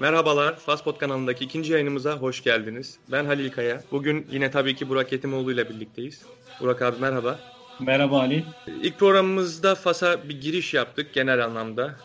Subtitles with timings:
[0.00, 2.98] Merhabalar, Faspot kanalındaki ikinci yayınımıza hoş geldiniz.
[3.12, 3.82] Ben Halil Kaya.
[3.90, 6.22] Bugün yine tabii ki Burak Yetimoğlu ile birlikteyiz.
[6.60, 7.38] Burak abi merhaba.
[7.78, 8.54] Merhaba Ali.
[8.66, 11.96] İlk programımızda Fas'a bir giriş yaptık genel anlamda.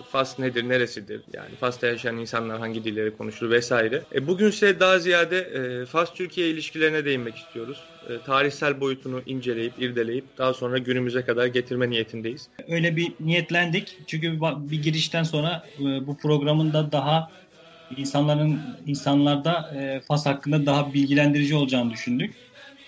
[0.00, 1.24] E, Fas nedir, neresidir?
[1.32, 4.06] Yani Fas'ta yaşayan insanlar hangi dilleri konuşur vesaire.
[4.14, 5.38] E, bugün ise daha ziyade
[5.82, 7.90] e, Fas-Türkiye ilişkilerine değinmek istiyoruz.
[8.08, 12.50] E, tarihsel boyutunu inceleyip, irdeleyip daha sonra günümüze kadar getirme niyetindeyiz.
[12.68, 13.98] Öyle bir niyetlendik.
[14.06, 14.38] Çünkü
[14.70, 17.32] bir girişten sonra e, bu programın da daha
[17.90, 22.40] insanların insanlarda e, Fas hakkında daha bilgilendirici olacağını düşündük.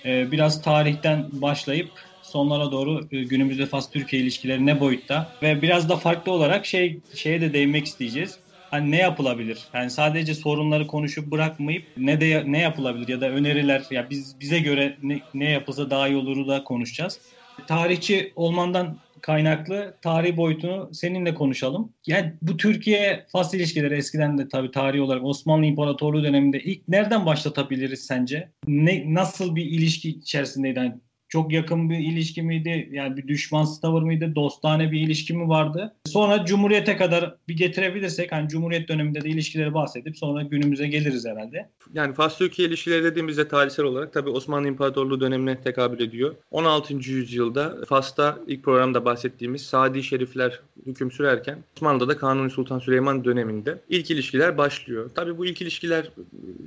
[0.05, 2.01] E, biraz tarihten başlayıp
[2.35, 7.41] sonlara doğru e, günümüzde Fas-Türkiye ilişkileri ne boyutta ve biraz da farklı olarak şey şeye
[7.41, 8.39] de değinmek isteyeceğiz.
[8.71, 9.59] Hani ne yapılabilir?
[9.75, 14.59] Yani sadece sorunları konuşup bırakmayıp ne de ne yapılabilir ya da öneriler ya biz bize
[14.59, 17.19] göre ne, ne yapılsa daha iyi oluru da konuşacağız.
[17.67, 21.93] Tarihçi olmandan kaynaklı tarih boyutunu seninle konuşalım.
[22.07, 27.27] Yani bu Türkiye Fas ilişkileri eskiden de tabii tarihi olarak Osmanlı İmparatorluğu döneminde ilk nereden
[27.27, 28.49] başlatabiliriz sence?
[28.67, 30.79] Ne nasıl bir ilişki içerisindeydi?
[30.79, 30.95] Yani
[31.35, 32.89] çok yakın bir ilişki miydi?
[32.93, 34.35] Yani bir düşman tavır mıydı?
[34.35, 35.95] Dostane bir ilişki mi vardı?
[36.05, 41.69] Sonra Cumhuriyet'e kadar bir getirebilirsek hani Cumhuriyet döneminde de ilişkileri bahsedip sonra günümüze geliriz herhalde.
[41.95, 46.35] Yani Fas-Türkiye ilişkileri dediğimizde tarihsel olarak tabii Osmanlı İmparatorluğu dönemine tekabül ediyor.
[46.51, 46.95] 16.
[46.95, 53.79] yüzyılda Fas'ta ilk programda bahsettiğimiz Sadi Şerifler hüküm sürerken Osmanlı'da da Kanuni Sultan Süleyman döneminde
[53.89, 55.11] ilk ilişkiler başlıyor.
[55.15, 56.11] Tabii bu ilk ilişkiler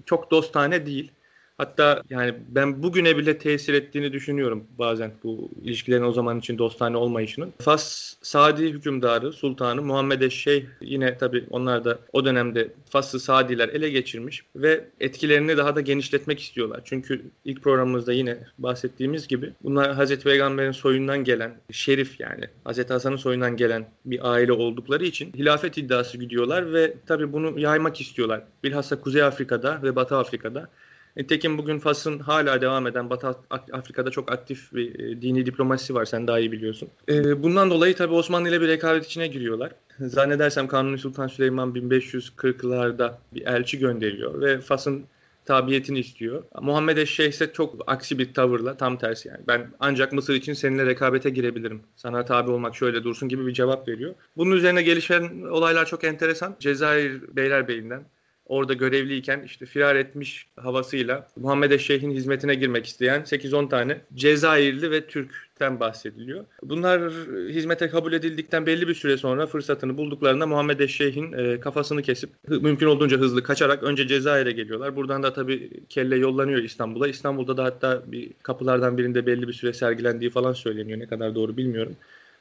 [0.05, 1.11] çok dostane değil.
[1.57, 6.97] Hatta yani ben bugüne bile tesir ettiğini düşünüyorum bazen bu ilişkilerin o zaman için dostane
[6.97, 7.53] olmayışının.
[7.59, 13.89] Fas Sadi hükümdarı, sultanı Muhammed Eşşeyh yine tabi onlar da o dönemde Fas'ı Sadiler ele
[13.89, 16.81] geçirmiş ve etkilerini daha da genişletmek istiyorlar.
[16.85, 23.15] Çünkü ilk programımızda yine bahsettiğimiz gibi bunlar Hazreti Peygamber'in soyundan gelen, şerif yani Hazreti Hasan'ın
[23.15, 28.43] soyundan gelen bir aile oldukları için hilafet iddiası gidiyorlar ve tabi bunu yaymak istiyorlar.
[28.63, 30.69] Bilhassa Kuzey Afrika'da ve Batı Afrika'da
[31.17, 36.05] Nitekim bugün Fas'ın hala devam eden Batı Afrika'da çok aktif bir e, dini diplomasisi var.
[36.05, 36.89] Sen daha iyi biliyorsun.
[37.09, 39.71] E, bundan dolayı tabii Osmanlı ile bir rekabet içine giriyorlar.
[39.99, 45.05] Zannedersem Kanuni Sultan Süleyman 1540'larda bir elçi gönderiyor ve Fas'ın
[45.45, 46.43] tabiyetini istiyor.
[46.61, 49.41] Muhammed Eşşeyh ise çok aksi bir tavırla tam tersi yani.
[49.47, 51.81] Ben ancak Mısır için seninle rekabete girebilirim.
[51.95, 54.15] Sana tabi olmak şöyle dursun gibi bir cevap veriyor.
[54.37, 56.55] Bunun üzerine gelişen olaylar çok enteresan.
[56.59, 58.03] Cezayir Beylerbeyi'nden
[58.47, 65.07] orada görevliyken işte firar etmiş havasıyla Muhammed Eşşeyh'in hizmetine girmek isteyen 8-10 tane Cezayirli ve
[65.07, 66.45] Türk'ten bahsediliyor.
[66.63, 67.11] Bunlar
[67.49, 72.87] hizmete kabul edildikten belli bir süre sonra fırsatını bulduklarında Muhammed Eşşeyh'in e, kafasını kesip mümkün
[72.87, 74.95] olduğunca hızlı kaçarak önce Cezayir'e geliyorlar.
[74.95, 77.07] Buradan da tabii kelle yollanıyor İstanbul'a.
[77.07, 80.99] İstanbul'da da hatta bir kapılardan birinde belli bir süre sergilendiği falan söyleniyor.
[80.99, 81.95] Ne kadar doğru bilmiyorum.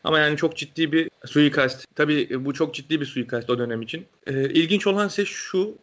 [0.07, 1.87] Ama yani çok ciddi bir suikast.
[1.95, 4.07] Tabii bu çok ciddi bir suikast o dönem için.
[4.27, 5.75] Ee, ilginç olan ise şu,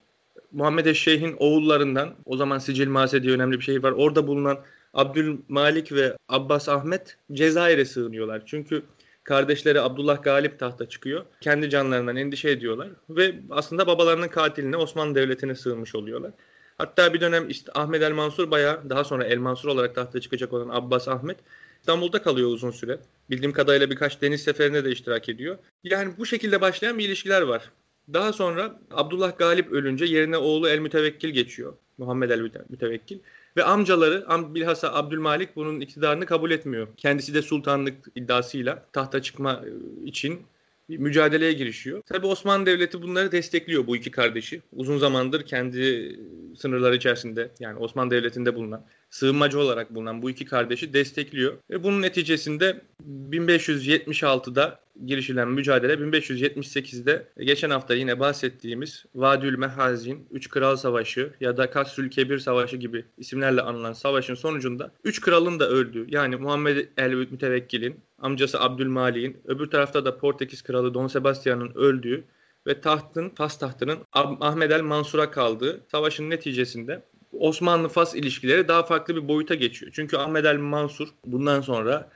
[0.53, 3.91] Muhammed Eşşeyh'in oğullarından o zaman Sicil Mase diye önemli bir şehir var.
[3.91, 4.59] Orada bulunan
[4.93, 8.43] Abdülmalik ve Abbas Ahmet Cezayir'e sığınıyorlar.
[8.45, 8.83] Çünkü
[9.23, 11.25] kardeşleri Abdullah Galip tahta çıkıyor.
[11.41, 16.31] Kendi canlarından endişe ediyorlar ve aslında babalarının katiline Osmanlı Devleti'ne sığınmış oluyorlar.
[16.77, 20.53] Hatta bir dönem işte Ahmet El Mansur bayağı daha sonra El Mansur olarak tahta çıkacak
[20.53, 21.37] olan Abbas Ahmet
[21.79, 22.99] İstanbul'da kalıyor uzun süre.
[23.29, 25.57] Bildiğim kadarıyla birkaç deniz seferine de iştirak ediyor.
[25.83, 27.71] Yani bu şekilde başlayan bir ilişkiler var.
[28.13, 31.73] Daha sonra Abdullah Galip ölünce yerine oğlu El Mütevekkil geçiyor.
[31.97, 33.19] Muhammed El Mütevekkil.
[33.57, 34.25] Ve amcaları
[34.55, 36.87] bilhassa Abdülmalik bunun iktidarını kabul etmiyor.
[36.97, 40.41] Kendisi de sultanlık iddiasıyla tahta çıkma e, için
[40.89, 42.01] bir mücadeleye girişiyor.
[42.01, 44.61] Tabi Osmanlı Devleti bunları destekliyor bu iki kardeşi.
[44.75, 46.15] Uzun zamandır kendi
[46.57, 51.53] sınırları içerisinde yani Osmanlı Devleti'nde bulunan sığınmacı olarak bulunan bu iki kardeşi destekliyor.
[51.69, 52.81] Ve bunun neticesinde
[53.29, 61.69] 1576'da girişilen mücadele 1578'de geçen hafta yine bahsettiğimiz Vadül Mehazin, Üç Kral Savaşı ya da
[61.69, 67.13] Kasrül Kebir Savaşı gibi isimlerle anılan savaşın sonucunda Üç Kral'ın da öldüğü yani Muhammed el
[67.13, 72.23] Mütevekkil'in, amcası Abdülmalik'in, öbür tarafta da Portekiz Kralı Don Sebastian'ın öldüğü
[72.67, 77.03] ve tahtın, Fas tahtının Ahmed el Mansur'a kaldığı savaşın neticesinde
[77.39, 79.91] Osmanlı-Fas ilişkileri daha farklı bir boyuta geçiyor.
[79.95, 82.09] Çünkü Ahmed el Mansur bundan sonra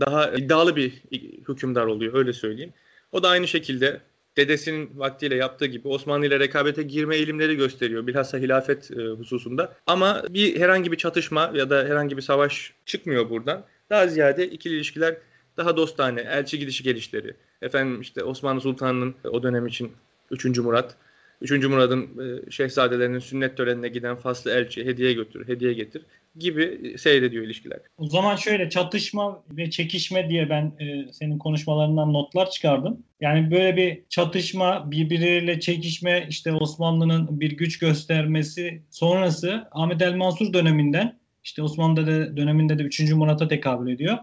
[0.00, 1.02] daha iddialı bir
[1.48, 2.72] hükümdar oluyor öyle söyleyeyim.
[3.12, 4.00] O da aynı şekilde
[4.36, 8.06] dedesinin vaktiyle yaptığı gibi Osmanlı ile rekabete girme eğilimleri gösteriyor.
[8.06, 9.74] Bilhassa hilafet e, hususunda.
[9.86, 13.64] Ama bir herhangi bir çatışma ya da herhangi bir savaş çıkmıyor buradan.
[13.90, 15.16] Daha ziyade ikili ilişkiler
[15.56, 17.34] daha dostane, elçi gidişi gelişleri.
[17.62, 19.92] Efendim işte Osmanlı Sultanı'nın o dönem için
[20.30, 20.58] 3.
[20.58, 20.96] Murat
[21.42, 21.64] 3.
[21.64, 26.02] Murad'ın e, şehzadelerinin sünnet törenine giden faslı elçi hediye götür, hediye getir
[26.38, 27.78] gibi seyrediyor ilişkiler.
[27.98, 33.02] O zaman şöyle çatışma ve çekişme diye ben e, senin konuşmalarından notlar çıkardım.
[33.20, 40.52] Yani böyle bir çatışma, birbirleriyle çekişme, işte Osmanlı'nın bir güç göstermesi sonrası Ahmet el Mansur
[40.52, 43.00] döneminden işte Osmanlı döneminde de 3.
[43.12, 44.18] Murat'a tekabül ediyor.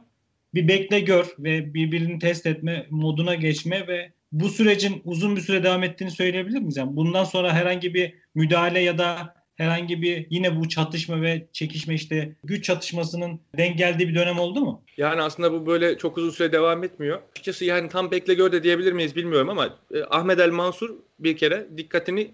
[0.54, 5.64] Bir bekle gör ve birbirini test etme moduna geçme ve bu sürecin uzun bir süre
[5.64, 6.78] devam ettiğini söyleyebilir miyiz?
[6.78, 11.96] Yani bundan sonra herhangi bir müdahale ya da herhangi bir yine bu çatışma ve çekişme
[11.96, 14.84] işte güç çatışmasının denk geldiği bir dönem oldu mu?
[14.98, 17.22] Yani aslında bu böyle çok uzun süre devam etmiyor.
[17.32, 21.38] Açıkçası yani tam bekle gör de diyebilir miyiz bilmiyorum ama e, Ahmet el Mansur bir
[21.38, 22.32] kere dikkatini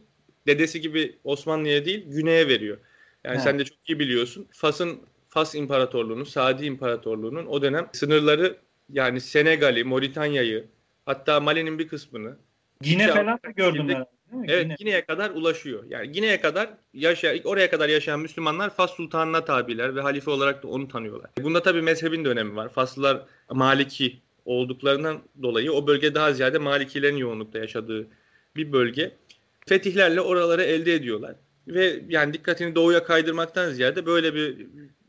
[0.48, 2.78] dedesi gibi Osmanlı'ya değil güneye veriyor.
[3.24, 3.42] Yani He.
[3.42, 4.48] sen de çok iyi biliyorsun.
[4.52, 5.00] Fas'ın
[5.30, 8.58] Fas İmparatorluğu'nun, Sadi İmparatorluğu'nun o dönem sınırları
[8.90, 10.66] yani Senegal'i, Moritanya'yı,
[11.06, 12.38] hatta Mali'nin bir kısmını
[12.82, 14.06] Gine falan da gördüm ben.
[14.48, 14.76] Evet Gine.
[14.80, 15.84] Gine'ye kadar ulaşıyor.
[15.90, 20.68] Yani Gine'ye kadar yaşa oraya kadar yaşayan Müslümanlar Fas Sultanı'na tabiler ve halife olarak da
[20.68, 21.32] onu tanıyorlar.
[21.42, 22.70] Bunda tabii mezhebin de önemi var.
[22.70, 28.08] Faslılar Maliki olduklarından dolayı o bölge daha ziyade Malikilerin yoğunlukta yaşadığı
[28.56, 29.12] bir bölge.
[29.68, 31.36] Fetihlerle oraları elde ediyorlar.
[31.68, 34.68] Ve yani dikkatini doğuya kaydırmaktan ziyade böyle bir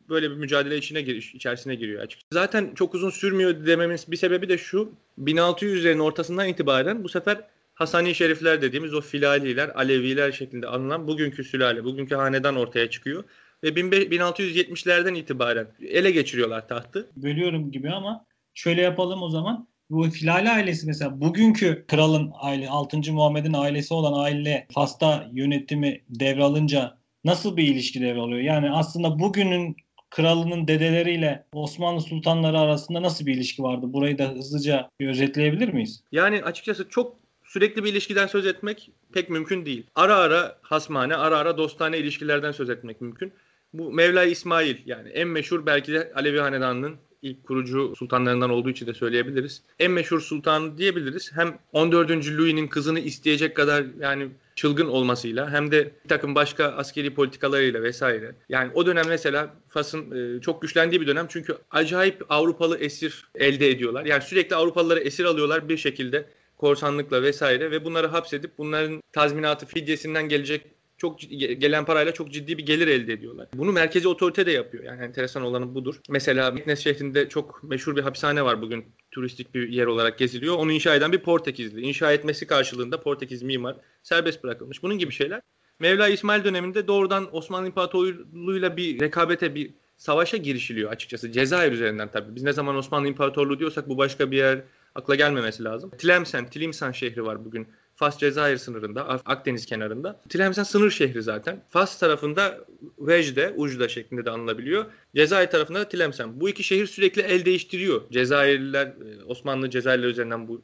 [0.08, 2.28] böyle bir mücadele içine giriş, içerisine giriyor açıkçası.
[2.32, 4.92] Zaten çok uzun sürmüyor dememiz bir sebebi de şu.
[5.18, 7.44] 1600'lerin ortasından itibaren bu sefer
[7.74, 13.24] Hasani Şerifler dediğimiz o filaliler, Aleviler şeklinde anılan bugünkü sülale, bugünkü hanedan ortaya çıkıyor.
[13.64, 17.10] Ve 1670'lerden itibaren ele geçiriyorlar tahtı.
[17.16, 18.24] Bölüyorum gibi ama
[18.54, 19.68] şöyle yapalım o zaman.
[19.90, 23.12] Bu Filali ailesi mesela bugünkü kralın aile, 6.
[23.12, 28.40] Muhammed'in ailesi olan aile Fas'ta yönetimi devralınca nasıl bir ilişki devralıyor?
[28.40, 29.76] Yani aslında bugünün
[30.16, 33.92] kralının dedeleriyle Osmanlı sultanları arasında nasıl bir ilişki vardı?
[33.92, 36.02] Burayı da hızlıca bir özetleyebilir miyiz?
[36.12, 39.86] Yani açıkçası çok sürekli bir ilişkiden söz etmek pek mümkün değil.
[39.94, 43.32] Ara ara hasmane, ara ara dostane ilişkilerden söz etmek mümkün.
[43.72, 48.86] Bu Mevla İsmail yani en meşhur belki de Alevi Hanedanı'nın ilk kurucu sultanlarından olduğu için
[48.86, 49.62] de söyleyebiliriz.
[49.78, 51.32] En meşhur sultan diyebiliriz.
[51.34, 52.10] Hem 14.
[52.10, 58.34] Louis'nin kızını isteyecek kadar yani çılgın olmasıyla hem de bir takım başka askeri politikalarıyla vesaire.
[58.48, 63.70] Yani o dönem mesela Fas'ın e, çok güçlendiği bir dönem çünkü acayip Avrupalı esir elde
[63.70, 64.04] ediyorlar.
[64.04, 66.24] Yani sürekli Avrupalıları esir alıyorlar bir şekilde
[66.58, 72.66] korsanlıkla vesaire ve bunları hapsedip bunların tazminatı fidyesinden gelecek çok gelen parayla çok ciddi bir
[72.66, 73.48] gelir elde ediyorlar.
[73.54, 74.84] Bunu merkezi otorite de yapıyor.
[74.84, 76.00] Yani enteresan olanı budur.
[76.08, 78.84] Mesela Meknes şehrinde çok meşhur bir hapishane var bugün.
[79.10, 80.56] Turistik bir yer olarak geziliyor.
[80.56, 81.80] Onu inşa eden bir Portekizli.
[81.80, 84.82] İnşa etmesi karşılığında Portekiz mimar serbest bırakılmış.
[84.82, 85.40] Bunun gibi şeyler.
[85.78, 91.32] Mevla İsmail döneminde doğrudan Osmanlı İmparatorluğu'yla bir rekabete, bir savaşa girişiliyor açıkçası.
[91.32, 92.34] Cezayir üzerinden tabii.
[92.34, 94.62] Biz ne zaman Osmanlı İmparatorluğu diyorsak bu başka bir yer
[94.94, 95.90] akla gelmemesi lazım.
[95.98, 100.20] Tlemcen, Tlimsan şehri var bugün Fas Cezayir sınırında, Akdeniz kenarında.
[100.28, 101.62] Tlemcen sınır şehri zaten.
[101.68, 102.64] Fas tarafında
[102.98, 104.84] Vecde, Ujda şeklinde de anılabiliyor.
[105.14, 106.40] Cezayir tarafında da Tlemcen.
[106.40, 108.10] Bu iki şehir sürekli el değiştiriyor.
[108.10, 110.62] Cezayirliler, e, Osmanlı Cezayirliler üzerinden bu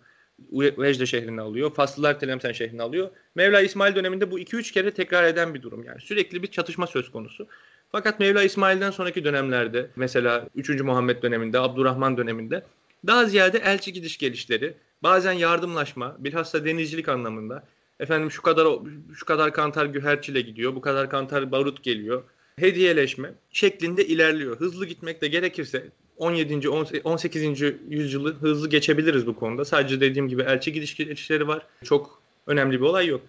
[0.52, 1.74] Vecde şehrini alıyor.
[1.74, 3.10] Faslılar Tlemcen şehrini alıyor.
[3.34, 5.84] Mevla İsmail döneminde bu 2-3 kere tekrar eden bir durum.
[5.84, 7.48] Yani sürekli bir çatışma söz konusu.
[7.92, 10.80] Fakat Mevla İsmail'den sonraki dönemlerde mesela 3.
[10.80, 12.62] Muhammed döneminde, Abdurrahman döneminde
[13.06, 17.64] daha ziyade elçi gidiş gelişleri, bazen yardımlaşma, bilhassa denizcilik anlamında.
[18.00, 18.68] Efendim şu kadar
[19.14, 22.22] şu kadar kantar güherçile gidiyor, bu kadar kantar barut geliyor.
[22.58, 24.60] Hediyeleşme şeklinde ilerliyor.
[24.60, 26.68] Hızlı gitmek de gerekirse 17.
[27.04, 27.60] 18.
[27.88, 29.64] yüzyılı hızlı geçebiliriz bu konuda.
[29.64, 31.66] Sadece dediğim gibi elçi gidiş gelişleri var.
[31.84, 33.20] Çok önemli bir olay yok.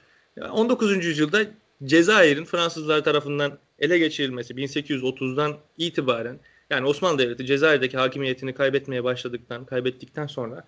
[0.51, 1.05] 19.
[1.05, 1.45] yüzyılda
[1.83, 6.39] Cezayir'in Fransızlar tarafından ele geçirilmesi 1830'dan itibaren
[6.69, 10.65] yani Osmanlı Devleti Cezayir'deki hakimiyetini kaybetmeye başladıktan, kaybettikten sonra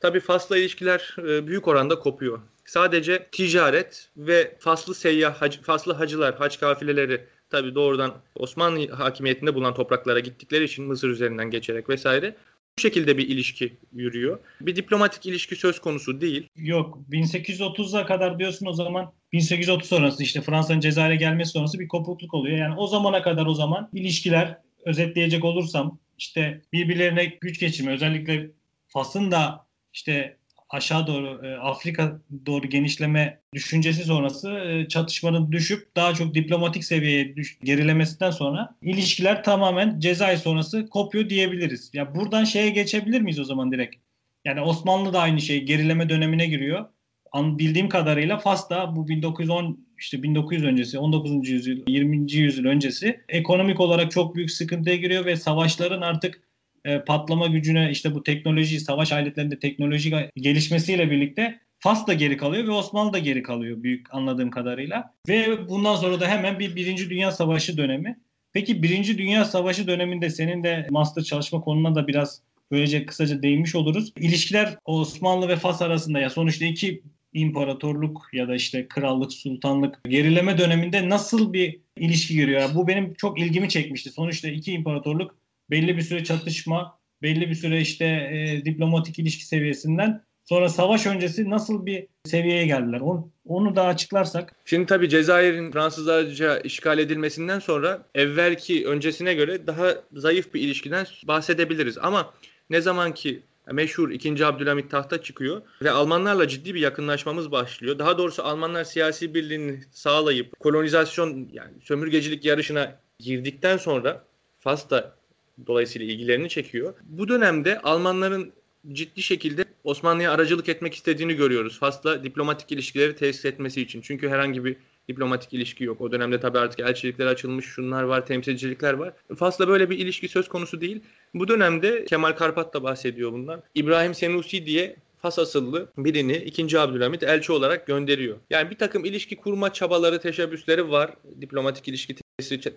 [0.00, 2.40] tabii Fas'la ilişkiler e, büyük oranda kopuyor.
[2.64, 10.20] Sadece ticaret ve Faslı seyyah, Faslı hacılar, hac kafileleri tabii doğrudan Osmanlı hakimiyetinde bulunan topraklara
[10.20, 12.34] gittikleri için Mısır üzerinden geçerek vesaire
[12.78, 14.38] bu şekilde bir ilişki yürüyor.
[14.60, 16.48] Bir diplomatik ilişki söz konusu değil.
[16.56, 22.34] Yok 1830'a kadar diyorsun o zaman 1830 sonrası işte Fransa'nın Cezayir'e gelmesi sonrası bir kopukluk
[22.34, 22.58] oluyor.
[22.58, 28.50] Yani o zamana kadar o zaman ilişkiler özetleyecek olursam işte birbirlerine güç geçirme özellikle
[28.88, 29.67] Fas'ın da
[29.98, 30.36] işte
[30.70, 37.36] aşağı doğru e, Afrika doğru genişleme düşüncesi sonrası e, çatışmanın düşüp daha çok diplomatik seviyeye
[37.36, 41.90] düş, gerilemesinden sonra ilişkiler tamamen Cezayir sonrası kopuyor diyebiliriz.
[41.94, 43.96] Ya buradan şeye geçebilir miyiz o zaman direkt?
[44.44, 46.86] Yani Osmanlı da aynı şey gerileme dönemine giriyor.
[47.32, 51.48] An, bildiğim kadarıyla Fas da bu 1910 işte 1900 öncesi, 19.
[51.48, 52.32] yüzyıl, 20.
[52.32, 56.47] yüzyıl öncesi ekonomik olarak çok büyük sıkıntıya giriyor ve savaşların artık
[56.84, 62.66] e, patlama gücüne işte bu teknoloji, savaş aletlerinde teknoloji gelişmesiyle birlikte Fas da geri kalıyor
[62.66, 65.14] ve Osmanlı da geri kalıyor büyük anladığım kadarıyla.
[65.28, 68.18] Ve bundan sonra da hemen bir Birinci Dünya Savaşı dönemi.
[68.52, 73.74] Peki Birinci Dünya Savaşı döneminde senin de master çalışma konuna da biraz böylece kısaca değinmiş
[73.74, 74.12] oluruz.
[74.16, 80.58] İlişkiler Osmanlı ve Fas arasında ya sonuçta iki imparatorluk ya da işte krallık, sultanlık gerileme
[80.58, 82.70] döneminde nasıl bir ilişki görüyor?
[82.74, 84.10] Bu benim çok ilgimi çekmişti.
[84.10, 85.38] Sonuçta iki imparatorluk
[85.70, 91.50] belli bir süre çatışma, belli bir süre işte e, diplomatik ilişki seviyesinden sonra savaş öncesi
[91.50, 93.00] nasıl bir seviyeye geldiler?
[93.00, 94.54] Onu, onu da açıklarsak.
[94.64, 101.98] Şimdi tabii Cezayir'in Fransızlarca işgal edilmesinden sonra evvelki öncesine göre daha zayıf bir ilişkiden bahsedebiliriz.
[101.98, 102.34] Ama
[102.70, 104.46] ne zaman ki meşhur 2.
[104.46, 107.98] Abdülhamit tahta çıkıyor ve Almanlarla ciddi bir yakınlaşmamız başlıyor.
[107.98, 114.24] Daha doğrusu Almanlar siyasi birliğini sağlayıp kolonizasyon yani sömürgecilik yarışına girdikten sonra
[114.60, 115.17] Fas da
[115.66, 116.94] dolayısıyla ilgilerini çekiyor.
[117.02, 118.52] Bu dönemde Almanların
[118.92, 121.78] ciddi şekilde Osmanlı'ya aracılık etmek istediğini görüyoruz.
[121.78, 124.00] Fas'la diplomatik ilişkileri tesis etmesi için.
[124.00, 124.76] Çünkü herhangi bir
[125.08, 126.00] diplomatik ilişki yok.
[126.00, 129.12] O dönemde tabii artık elçilikler açılmış, şunlar var, temsilcilikler var.
[129.36, 131.00] Fas'la böyle bir ilişki söz konusu değil.
[131.34, 133.62] Bu dönemde Kemal Karpat da bahsediyor bundan.
[133.74, 136.78] İbrahim Senusi diye Fas asıllı birini 2.
[136.78, 138.36] Abdülhamit elçi olarak gönderiyor.
[138.50, 141.10] Yani bir takım ilişki kurma çabaları, teşebbüsleri var.
[141.40, 142.16] Diplomatik ilişki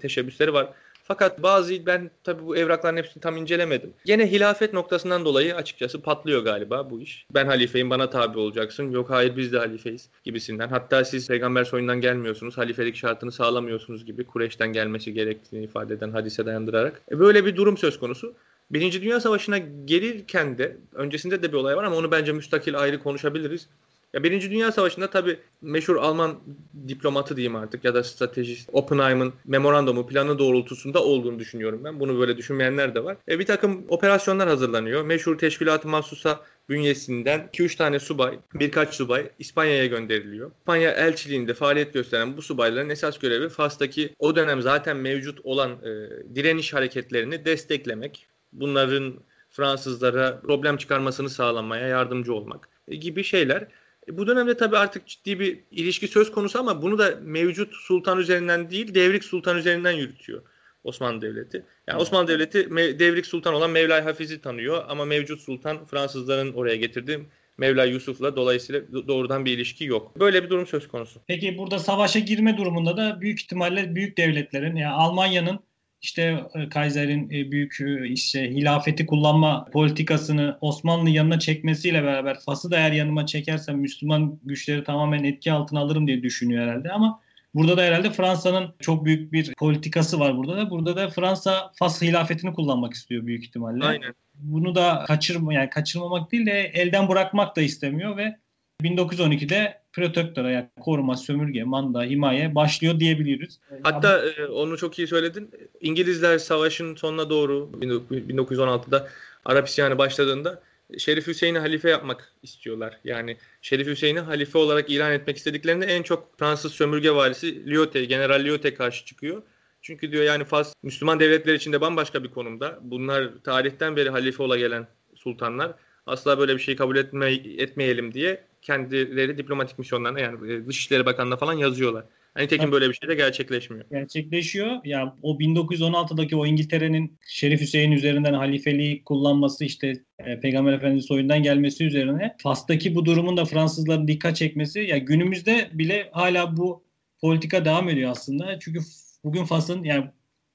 [0.02, 0.74] teşebbüsleri var.
[1.12, 3.94] Fakat bazı ben tabii bu evrakların hepsini tam incelemedim.
[4.06, 7.26] Yine hilafet noktasından dolayı açıkçası patlıyor galiba bu iş.
[7.32, 8.92] Ben halifeyim bana tabi olacaksın.
[8.92, 10.68] Yok hayır biz de halifeyiz gibisinden.
[10.70, 12.58] Hatta siz peygamber soyundan gelmiyorsunuz.
[12.58, 17.02] Halifelik şartını sağlamıyorsunuz gibi Kureyş'ten gelmesi gerektiğini ifade eden hadise dayandırarak.
[17.12, 18.34] E böyle bir durum söz konusu.
[18.72, 23.00] Birinci Dünya Savaşı'na gelirken de öncesinde de bir olay var ama onu bence müstakil ayrı
[23.00, 23.68] konuşabiliriz.
[24.14, 26.40] Ya Birinci Dünya Savaşı'nda tabii meşhur Alman
[26.88, 32.00] diplomatı diyeyim artık ya da stratejist Oppenheim'ın memorandumu planı doğrultusunda olduğunu düşünüyorum ben.
[32.00, 33.18] Bunu böyle düşünmeyenler de var.
[33.30, 35.04] E, bir takım operasyonlar hazırlanıyor.
[35.04, 36.40] Meşhur Teşkilat-ı Mahsusa
[36.70, 40.52] bünyesinden 2-3 tane subay, birkaç subay İspanya'ya gönderiliyor.
[40.60, 45.90] İspanya elçiliğinde faaliyet gösteren bu subayların esas görevi Fas'taki o dönem zaten mevcut olan e,
[46.36, 48.28] direniş hareketlerini desteklemek.
[48.54, 49.14] Bunların
[49.50, 53.68] Fransızlara problem çıkarmasını sağlamaya yardımcı olmak e, gibi şeyler.
[54.08, 58.20] E, bu dönemde tabii artık ciddi bir ilişki söz konusu ama bunu da mevcut sultan
[58.20, 60.42] üzerinden değil devrik sultan üzerinden yürütüyor
[60.84, 61.66] Osmanlı Devleti.
[61.88, 67.20] Yani Osmanlı Devleti devrik sultan olan Mevlay Hafiz'i tanıyor ama mevcut sultan Fransızların oraya getirdiği
[67.58, 70.20] Mevla Yusuf'la dolayısıyla doğrudan bir ilişki yok.
[70.20, 71.22] Böyle bir durum söz konusu.
[71.28, 75.60] Peki burada savaşa girme durumunda da büyük ihtimalle büyük devletlerin yani Almanya'nın
[76.02, 82.72] işte e, Kaiser'in e, büyük e, işte hilafeti kullanma politikasını Osmanlı yanına çekmesiyle beraber Fas'ı
[82.72, 87.22] da eğer yanıma çekersem Müslüman güçleri tamamen etki altına alırım diye düşünüyor herhalde ama
[87.54, 90.70] Burada da herhalde Fransa'nın çok büyük bir politikası var burada da.
[90.70, 93.86] Burada da Fransa Fas hilafetini kullanmak istiyor büyük ihtimalle.
[93.86, 94.14] Aynen.
[94.34, 98.38] Bunu da kaçırma yani kaçırmamak değil de elden bırakmak da istemiyor ve
[98.84, 103.60] 1912'de protektora yani koruma, sömürge, manda, himaye başlıyor diyebiliriz.
[103.84, 105.52] Hatta e, onu çok iyi söyledin.
[105.82, 109.08] İngilizler savaşın sonuna doğru 1916'da
[109.46, 110.62] Arap isyanı başladığında
[110.98, 113.00] Şerif Hüseyin'i halife yapmak istiyorlar.
[113.04, 118.44] Yani Şerif Hüseyin'i halife olarak ilan etmek istediklerinde en çok Fransız sömürge valisi Lyote, General
[118.44, 119.42] Lyote karşı çıkıyor.
[119.82, 122.80] Çünkü diyor yani Fas Müslüman devletler içinde bambaşka bir konumda.
[122.82, 125.74] Bunlar tarihten beri halife ola gelen sultanlar.
[126.06, 131.38] Asla böyle bir şeyi kabul etme, etmeyelim diye kendileri diplomatik misyonlarına yani e, Dışişleri Bakanı'na
[131.38, 132.06] falan yazıyorlar.
[132.38, 133.86] Yani tekin böyle bir şey de gerçekleşmiyor.
[133.92, 134.86] Gerçekleşiyor.
[134.86, 141.44] Ya o 1916'daki o İngiltere'nin Şerif Hüseyin üzerinden halifeliği kullanması işte e, Peygamber Efendimiz soyundan
[141.44, 146.84] gelmesi üzerine Fas'taki bu durumun da Fransızların dikkat çekmesi ya günümüzde bile hala bu
[147.22, 148.60] politika devam ediyor aslında.
[148.60, 148.80] Çünkü
[149.24, 150.06] bugün Fas'ın yani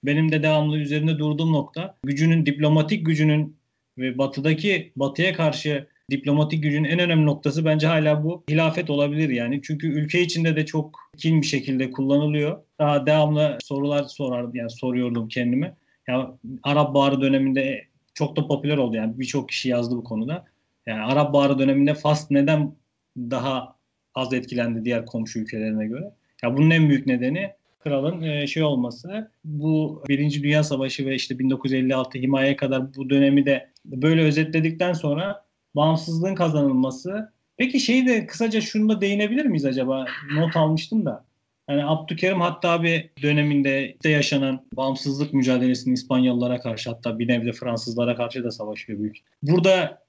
[0.05, 3.57] benim de devamlı üzerinde durduğum nokta gücünün diplomatik gücünün
[3.99, 9.61] ve batıdaki batıya karşı diplomatik gücün en önemli noktası bence hala bu hilafet olabilir yani.
[9.63, 12.63] Çünkü ülke içinde de çok kin bir şekilde kullanılıyor.
[12.79, 15.77] Daha devamlı sorular sorar yani soruyordum kendime.
[16.09, 17.85] Ya Arap Baharı döneminde
[18.15, 20.45] çok da popüler oldu yani birçok kişi yazdı bu konuda.
[20.87, 22.75] Yani Arap Baharı döneminde Fas neden
[23.19, 23.77] daha
[24.15, 26.13] az etkilendi diğer komşu ülkelerine göre?
[26.43, 29.31] Ya bunun en büyük nedeni kralın e, şey olması.
[29.45, 35.46] Bu Birinci Dünya Savaşı ve işte 1956 himaye kadar bu dönemi de böyle özetledikten sonra
[35.77, 37.33] bağımsızlığın kazanılması.
[37.57, 40.07] Peki şeyi de kısaca şunu da değinebilir miyiz acaba?
[40.35, 41.25] Not almıştım da.
[41.71, 48.17] Yani Abdülkerim hatta bir döneminde de yaşanan bağımsızlık mücadelesini İspanyollara karşı hatta bir nevde Fransızlara
[48.17, 49.17] karşı da savaşıyor büyük.
[49.43, 50.03] Burada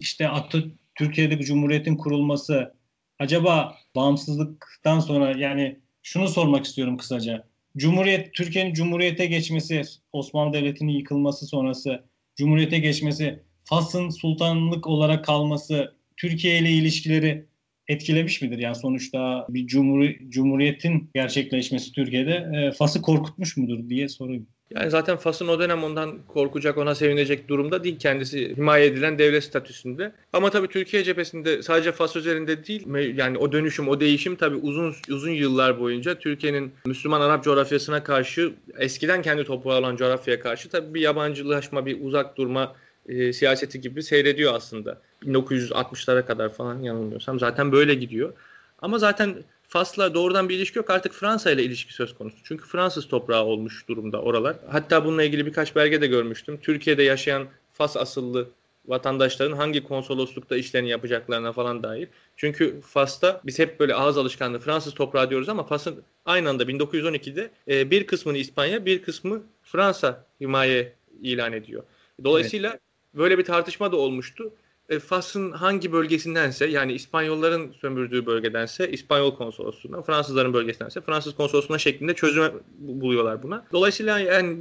[0.00, 0.28] işte
[0.94, 2.74] Türkiye'deki Cumhuriyet'in kurulması
[3.18, 7.44] acaba bağımsızlıktan sonra yani şunu sormak istiyorum kısaca.
[7.76, 12.04] Cumhuriyet Türkiye'nin Cumhuriyet'e geçmesi, Osmanlı Devleti'nin yıkılması sonrası
[12.36, 17.44] Cumhuriyet'e geçmesi Fas'ın sultanlık olarak kalması, Türkiye ile ilişkileri
[17.88, 18.58] etkilemiş midir?
[18.58, 24.46] Yani sonuçta bir cumhur, cumhuriyetin gerçekleşmesi Türkiye'de e, Fas'ı korkutmuş mudur diye sorayım.
[24.74, 27.98] Yani zaten Fas'ın o dönem ondan korkacak, ona sevinecek durumda değil.
[27.98, 30.12] Kendisi himaye edilen devlet statüsünde.
[30.32, 34.94] Ama tabii Türkiye cephesinde sadece Fas üzerinde değil, yani o dönüşüm, o değişim tabii uzun
[35.10, 40.94] uzun yıllar boyunca Türkiye'nin Müslüman Arap coğrafyasına karşı, eskiden kendi toprağı olan coğrafyaya karşı tabii
[40.94, 42.74] bir yabancılaşma, bir uzak durma
[43.08, 45.00] e, siyaseti gibi seyrediyor aslında.
[45.22, 48.32] 1960'lara kadar falan yanılmıyorsam zaten böyle gidiyor.
[48.82, 49.34] Ama zaten
[49.68, 50.90] Fas'la doğrudan bir ilişki yok.
[50.90, 52.36] Artık Fransa ile ilişki söz konusu.
[52.44, 54.56] Çünkü Fransız toprağı olmuş durumda oralar.
[54.68, 56.58] Hatta bununla ilgili birkaç belge de görmüştüm.
[56.62, 58.48] Türkiye'de yaşayan Fas asıllı
[58.86, 62.08] vatandaşların hangi konsoloslukta işlerini yapacaklarına falan dair.
[62.36, 67.50] Çünkü Fas'ta biz hep böyle ağız alışkanlığı Fransız toprağı diyoruz ama Fas'ın aynı anda 1912'de
[67.68, 70.92] e, bir kısmını İspanya, bir kısmı Fransa himaye
[71.22, 71.82] ilan ediyor.
[72.24, 72.80] Dolayısıyla evet.
[73.14, 74.52] Böyle bir tartışma da olmuştu.
[74.88, 82.14] E, Fas'ın hangi bölgesindense yani İspanyolların sömürdüğü bölgedense İspanyol konsolosluğundan, Fransızların bölgesindense Fransız konsolosluğuna şeklinde
[82.14, 83.64] çözüm buluyorlar buna.
[83.72, 84.56] Dolayısıyla yani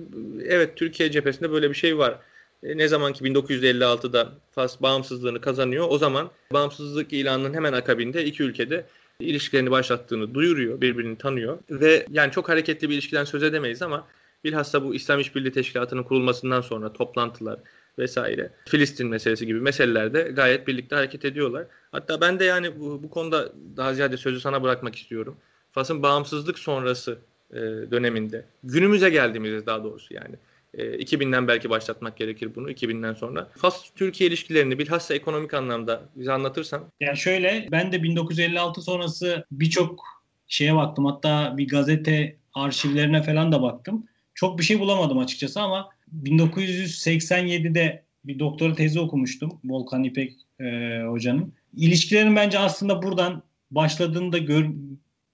[0.46, 2.20] evet Türkiye cephesinde böyle bir şey var.
[2.64, 8.44] E, ne zaman ki 1956'da Fas bağımsızlığını kazanıyor o zaman bağımsızlık ilanının hemen akabinde iki
[8.44, 8.86] ülkede
[9.20, 14.08] ilişkilerini başlattığını duyuruyor, birbirini tanıyor ve yani çok hareketli bir ilişkiden söz edemeyiz ama
[14.44, 17.60] bilhassa bu İslam İşbirliği Teşkilatı'nın kurulmasından sonra toplantılar,
[18.00, 18.52] vesaire.
[18.66, 21.66] Filistin meselesi gibi meselelerde gayet birlikte hareket ediyorlar.
[21.92, 25.38] Hatta ben de yani bu, bu konuda daha ziyade sözü sana bırakmak istiyorum.
[25.72, 27.20] Fas'ın bağımsızlık sonrası
[27.54, 27.60] e,
[27.92, 30.36] döneminde günümüze geldiğimizde daha doğrusu yani
[30.74, 33.48] e, 2000'den belki başlatmak gerekir bunu 2000'den sonra.
[33.58, 36.84] Fas-Türkiye ilişkilerini bilhassa ekonomik anlamda bize anlatırsan.
[37.00, 40.04] Yani şöyle ben de 1956 sonrası birçok
[40.48, 41.06] şeye baktım.
[41.06, 44.06] Hatta bir gazete arşivlerine falan da baktım.
[44.34, 45.90] Çok bir şey bulamadım açıkçası ama
[46.24, 50.64] 1987'de bir doktora tezi okumuştum Volkan İpek e,
[51.02, 51.54] hocanın.
[51.78, 54.66] İlişkilerin bence aslında buradan başladığını da gör,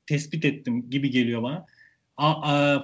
[0.08, 1.66] tespit ettim gibi geliyor bana.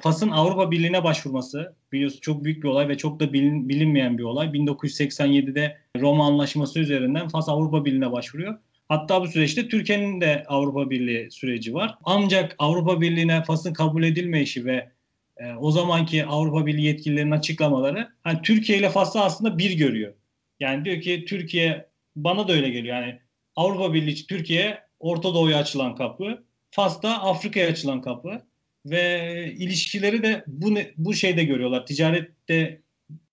[0.01, 4.23] Fas'ın Avrupa Birliği'ne başvurması biliyorsun çok büyük bir olay ve çok da bilin, bilinmeyen bir
[4.23, 4.47] olay.
[4.47, 8.57] 1987'de Roma Anlaşması üzerinden Fas Avrupa Birliği'ne başvuruyor.
[8.89, 11.97] Hatta bu süreçte Türkiye'nin de Avrupa Birliği süreci var.
[12.03, 14.89] Ancak Avrupa Birliği'ne Fas'ın kabul edilmeyişi ve
[15.37, 20.13] e, o zamanki Avrupa Birliği yetkililerinin açıklamaları hani Türkiye ile Fas'ı aslında bir görüyor.
[20.59, 22.95] Yani diyor ki Türkiye bana da öyle geliyor.
[22.95, 23.19] Yani
[23.55, 28.41] Avrupa Birliği Türkiye Orta Doğu'ya açılan kapı, Fas'ta Afrika'ya açılan kapı
[28.85, 31.85] ve ilişkileri de bu bu şeyde görüyorlar.
[31.85, 32.81] Ticarette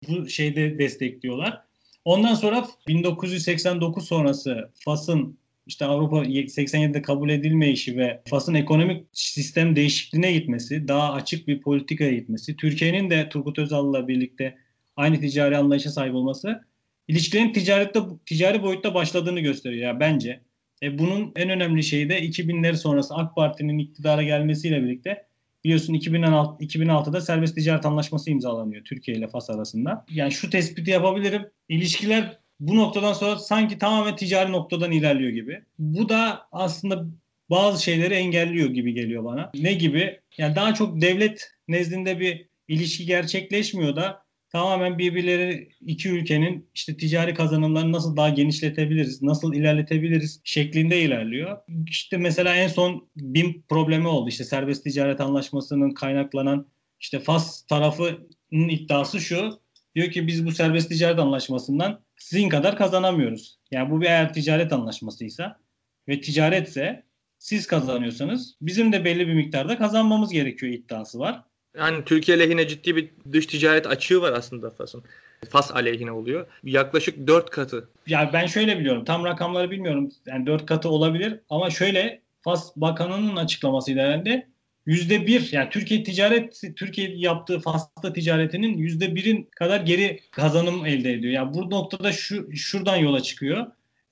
[0.08, 1.62] bu şeyde destekliyorlar.
[2.04, 10.32] Ondan sonra 1989 sonrası Fas'ın işte Avrupa 87'de kabul edilmeyişi ve Fas'ın ekonomik sistem değişikliğine
[10.32, 14.58] gitmesi, daha açık bir politikaya gitmesi, Türkiye'nin de Turgut Özal'la birlikte
[14.96, 16.60] aynı ticari anlayışa sahip olması
[17.08, 20.40] ilişkilerin ticarette ticari boyutta başladığını gösteriyor ya bence.
[20.82, 25.26] E bunun en önemli şeyi de 2000'ler sonrası AK Parti'nin iktidara gelmesiyle birlikte
[25.64, 30.04] biliyorsun 2006, 2006'da serbest ticaret anlaşması imzalanıyor Türkiye ile Fas arasında.
[30.10, 31.42] Yani şu tespiti yapabilirim.
[31.68, 35.62] İlişkiler bu noktadan sonra sanki tamamen ticari noktadan ilerliyor gibi.
[35.78, 37.06] Bu da aslında
[37.50, 39.50] bazı şeyleri engelliyor gibi geliyor bana.
[39.54, 40.20] Ne gibi?
[40.38, 47.34] Yani daha çok devlet nezdinde bir ilişki gerçekleşmiyor da tamamen birbirleri iki ülkenin işte ticari
[47.34, 51.58] kazanımlarını nasıl daha genişletebiliriz, nasıl ilerletebiliriz şeklinde ilerliyor.
[51.86, 54.28] İşte mesela en son BİM problemi oldu.
[54.28, 56.66] İşte serbest ticaret anlaşmasının kaynaklanan
[57.00, 59.60] işte Fas tarafının iddiası şu.
[59.94, 63.58] Diyor ki biz bu serbest ticaret anlaşmasından sizin kadar kazanamıyoruz.
[63.70, 65.60] Yani bu bir eğer ticaret anlaşmasıysa
[66.08, 67.04] ve ticaretse
[67.38, 71.42] siz kazanıyorsanız bizim de belli bir miktarda kazanmamız gerekiyor iddiası var.
[71.76, 75.02] Yani Türkiye lehine ciddi bir dış ticaret açığı var aslında Fas'ın.
[75.48, 76.46] Fas aleyhine oluyor.
[76.64, 77.88] Yaklaşık 4 katı.
[78.06, 79.04] Ya ben şöyle biliyorum.
[79.04, 80.10] Tam rakamları bilmiyorum.
[80.26, 84.48] Yani 4 katı olabilir ama şöyle Fas Bakanı'nın açıklamasıyla herhalde
[84.86, 91.12] yüzde bir yani Türkiye ticaret Türkiye yaptığı Fas'ta ticaretinin yüzde birin kadar geri kazanım elde
[91.12, 91.32] ediyor.
[91.32, 93.66] Yani bu noktada şu şuradan yola çıkıyor.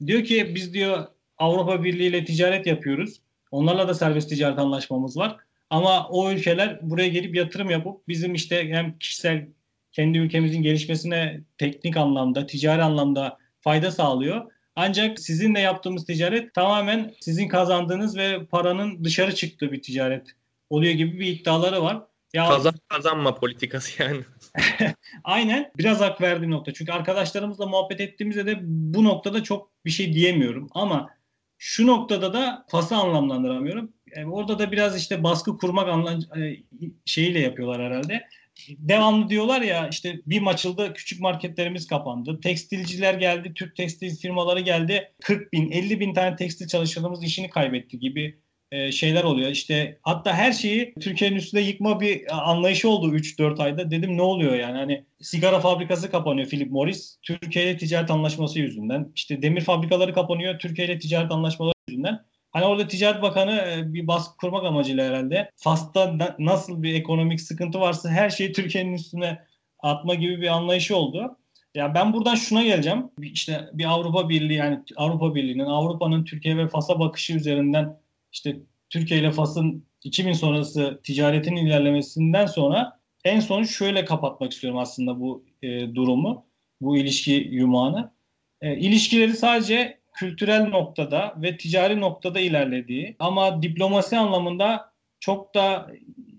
[0.06, 1.06] Diyor ki biz diyor
[1.38, 3.20] Avrupa Birliği ile ticaret yapıyoruz.
[3.50, 5.36] Onlarla da serbest ticaret anlaşmamız var.
[5.70, 9.46] Ama o ülkeler buraya gelip yatırım yapıp bizim işte hem kişisel
[9.92, 14.52] kendi ülkemizin gelişmesine teknik anlamda, ticari anlamda fayda sağlıyor.
[14.76, 20.37] Ancak sizinle yaptığımız ticaret tamamen sizin kazandığınız ve paranın dışarı çıktığı bir ticaret
[20.70, 22.02] oluyor gibi bir iddiaları var.
[22.32, 24.20] Ya, Kazan kazanma politikası yani.
[25.24, 25.72] Aynen.
[25.78, 26.72] Biraz hak verdiğim nokta.
[26.72, 30.68] Çünkü arkadaşlarımızla muhabbet ettiğimizde de bu noktada çok bir şey diyemiyorum.
[30.72, 31.10] Ama
[31.58, 33.92] şu noktada da Fas'ı anlamlandıramıyorum.
[34.16, 36.56] Yani orada da biraz işte baskı kurmak anlam e,
[37.04, 38.26] şeyiyle yapıyorlar herhalde.
[38.68, 42.40] devamlı diyorlar ya işte bir açıldı küçük marketlerimiz kapandı.
[42.40, 45.12] Tekstilciler geldi, Türk tekstil firmaları geldi.
[45.22, 48.38] 40 bin, 50 bin tane tekstil çalışanımız işini kaybetti gibi
[48.72, 49.50] e, şeyler oluyor.
[49.50, 53.90] İşte hatta her şeyi Türkiye'nin üstünde yıkma bir anlayışı oldu 3-4 ayda.
[53.90, 54.78] Dedim ne oluyor yani?
[54.78, 57.18] Hani sigara fabrikası kapanıyor Philip Morris.
[57.22, 59.12] Türkiye ile ticaret anlaşması yüzünden.
[59.14, 62.28] İşte demir fabrikaları kapanıyor Türkiye ile ticaret anlaşmaları yüzünden.
[62.50, 67.80] Hani orada Ticaret Bakanı e, bir baskı kurmak amacıyla herhalde Fas'ta nasıl bir ekonomik sıkıntı
[67.80, 69.38] varsa her şeyi Türkiye'nin üstüne
[69.78, 71.36] atma gibi bir anlayışı oldu.
[71.74, 73.10] Ya ben buradan şuna geleceğim.
[73.22, 77.96] İşte bir Avrupa Birliği yani Avrupa Birliği'nin Avrupa'nın Türkiye ve Fas'a bakışı üzerinden
[78.32, 78.56] işte
[78.90, 85.44] Türkiye ile Fas'ın 2000 sonrası ticaretin ilerlemesinden sonra en son şöyle kapatmak istiyorum aslında bu
[85.62, 86.46] e, durumu,
[86.80, 88.12] bu ilişki yumağını.
[88.60, 95.90] E, ilişkileri sadece kültürel noktada ve ticari noktada ilerlediği ama diplomasi anlamında çok da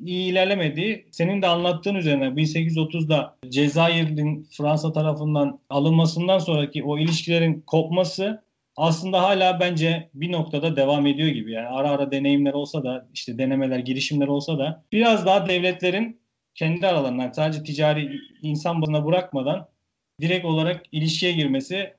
[0.05, 8.43] iyi ilerlemediği senin de anlattığın üzerine 1830'da Cezayir'in Fransa tarafından alınmasından sonraki o ilişkilerin kopması
[8.79, 11.51] aslında hala bence bir noktada devam ediyor gibi.
[11.51, 16.21] Yani ara ara deneyimler olsa da işte denemeler, girişimler olsa da biraz daha devletlerin
[16.55, 19.67] kendi aralarından sadece ticari insan bazına bırakmadan
[20.21, 21.93] direkt olarak ilişkiye girmesi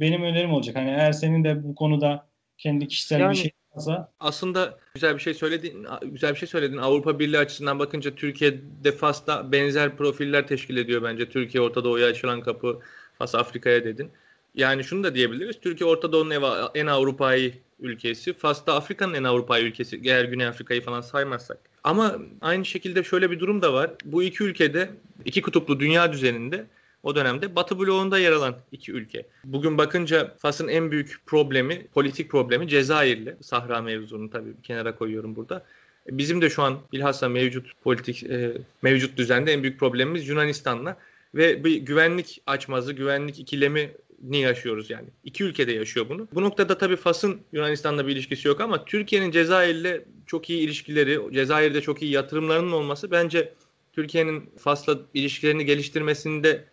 [0.00, 0.76] benim önerim olacak.
[0.76, 4.12] Hani eğer senin de bu konuda kendi kişisel yani, bir şey varsa.
[4.20, 5.86] Aslında güzel bir şey söyledin.
[6.02, 6.76] Güzel bir şey söyledin.
[6.76, 11.28] Avrupa Birliği açısından bakınca Türkiye'de Fas'ta benzer profiller teşkil ediyor bence.
[11.28, 12.80] Türkiye Orta Doğu'ya açılan kapı,
[13.18, 14.10] Fas Afrika'ya dedin.
[14.54, 15.60] Yani şunu da diyebiliriz.
[15.60, 18.32] Türkiye Orta Doğu'nun en Avrupa'yı ülkesi.
[18.32, 20.00] Fas'ta Afrika'nın en Avrupa'yı ülkesi.
[20.04, 21.58] Eğer Güney Afrika'yı falan saymazsak.
[21.84, 23.90] Ama aynı şekilde şöyle bir durum da var.
[24.04, 24.90] Bu iki ülkede
[25.24, 26.66] iki kutuplu dünya düzeninde
[27.02, 29.26] o dönemde Batı bloğunda yer alan iki ülke.
[29.44, 33.36] Bugün bakınca Fas'ın en büyük problemi, politik problemi Cezayir'le.
[33.42, 35.64] Sahra mevzunu tabii kenara koyuyorum burada.
[36.10, 40.96] Bizim de şu an bilhassa mevcut politik e, mevcut düzende en büyük problemimiz Yunanistan'la
[41.34, 43.90] ve bir güvenlik açmazı, güvenlik ikilemi
[44.30, 45.08] ni yaşıyoruz yani.
[45.24, 46.28] İki ülkede yaşıyor bunu.
[46.34, 51.80] Bu noktada tabii Fas'ın Yunanistan'la bir ilişkisi yok ama Türkiye'nin Cezayir'le çok iyi ilişkileri, Cezayir'de
[51.80, 53.52] çok iyi yatırımlarının olması bence
[53.92, 56.64] Türkiye'nin Fas'la ilişkilerini geliştirmesinde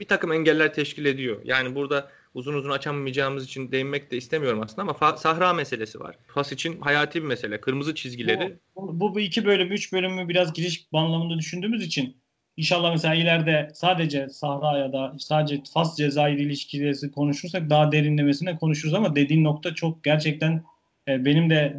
[0.00, 1.40] bir takım engeller teşkil ediyor.
[1.44, 6.18] Yani burada uzun uzun açamayacağımız için değinmek de istemiyorum aslında ama Sahra meselesi var.
[6.26, 7.60] Fas için hayati bir mesele.
[7.60, 8.56] Kırmızı çizgileri.
[8.76, 12.16] Bu, bu, bu iki bölüm, üç bölümü biraz giriş anlamında düşündüğümüz için
[12.58, 18.94] İnşallah mesela ileride sadece Sahra ya da sadece Fas Cezayir ilişkileri konuşursak daha derinlemesine konuşuruz
[18.94, 20.62] ama dediğin nokta çok gerçekten
[21.08, 21.76] e, benim de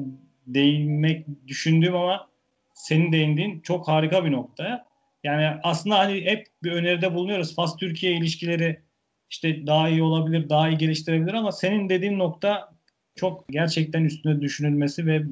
[0.47, 2.27] değinmek düşündüğüm ama
[2.73, 4.85] senin değindiğin çok harika bir nokta.
[5.23, 7.55] Yani aslında hani hep bir öneride bulunuyoruz.
[7.55, 8.81] Fas Türkiye ilişkileri
[9.29, 12.69] işte daha iyi olabilir, daha iyi geliştirebilir ama senin dediğin nokta
[13.15, 15.23] çok gerçekten üstüne düşünülmesi ve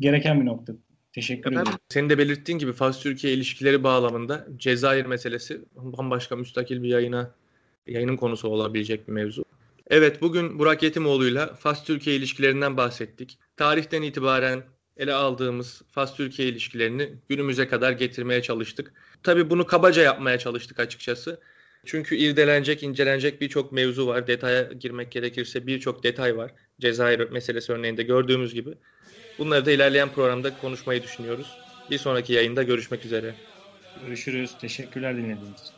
[0.00, 0.72] gereken bir nokta.
[1.16, 1.66] Teşekkür ederim.
[1.88, 7.34] Senin de belirttiğin gibi Fas-Türkiye ilişkileri bağlamında Cezayir meselesi bambaşka müstakil bir yayına
[7.86, 9.44] yayının konusu olabilecek bir mevzu.
[9.90, 13.38] Evet bugün Burak Yetimoğlu'yla Fas-Türkiye ilişkilerinden bahsettik.
[13.56, 14.62] Tarihten itibaren
[14.96, 18.92] ele aldığımız Fas-Türkiye ilişkilerini günümüze kadar getirmeye çalıştık.
[19.22, 21.40] Tabii bunu kabaca yapmaya çalıştık açıkçası.
[21.84, 24.26] Çünkü irdelenecek, incelenecek birçok mevzu var.
[24.26, 26.50] Detaya girmek gerekirse birçok detay var.
[26.80, 28.74] Cezayir meselesi örneğinde gördüğümüz gibi.
[29.38, 31.60] Bunları da ilerleyen programda konuşmayı düşünüyoruz.
[31.90, 33.40] Bir sonraki yayında görüşmek üzere.
[33.96, 34.58] Görüşürüz.
[34.58, 35.75] Teşekkürler dinlediğiniz için.